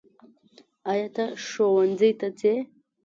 [0.91, 2.53] ایا ته ښؤونځي ته څې؟